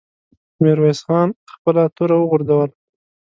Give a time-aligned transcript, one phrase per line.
[0.61, 2.75] ميرويس خان خپله توره وغورځوله.